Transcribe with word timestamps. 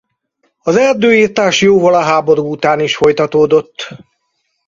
Az 0.59 0.75
erdőirtás 0.75 1.61
jóval 1.61 1.93
a 1.93 2.01
háború 2.01 2.51
után 2.51 2.79
is 2.79 2.95
folytatódott. 2.95 3.87